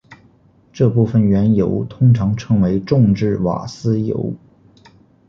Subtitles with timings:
[0.73, 4.33] 这部分原油通常称为重质瓦斯油。